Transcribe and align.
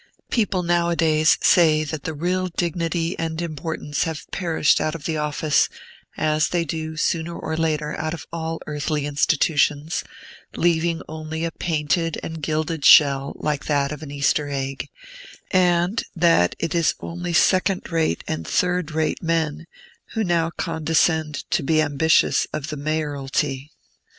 People 0.31 0.63
nowadays 0.63 1.37
say 1.43 1.83
that 1.83 2.05
the 2.05 2.15
real 2.15 2.47
dignity 2.47 3.15
and 3.19 3.39
importance 3.39 4.05
have 4.05 4.25
perished 4.31 4.81
out 4.81 4.95
of 4.95 5.05
the 5.05 5.15
office, 5.15 5.69
as 6.17 6.47
they 6.47 6.65
do, 6.65 6.97
sooner 6.97 7.37
or 7.37 7.55
later, 7.55 7.95
out 7.99 8.11
of 8.15 8.25
all 8.33 8.59
earthly 8.65 9.05
institutions, 9.05 10.03
leaving 10.55 11.03
only 11.07 11.45
a 11.45 11.51
painted 11.51 12.19
and 12.23 12.41
gilded 12.41 12.83
shell 12.83 13.33
like 13.35 13.65
that 13.65 13.91
of 13.91 14.01
an 14.01 14.09
Easter 14.09 14.49
egg, 14.49 14.89
and 15.51 16.03
that 16.15 16.55
it 16.57 16.73
is 16.73 16.95
only 17.01 17.31
second 17.31 17.91
rate 17.91 18.23
and 18.27 18.47
third 18.47 18.89
rate 18.89 19.21
men 19.21 19.67
who 20.13 20.23
now 20.23 20.49
condescend 20.57 21.43
to 21.51 21.61
be 21.61 21.79
ambitious 21.79 22.47
of 22.51 22.69
the 22.69 22.75
Mayoralty. 22.75 23.69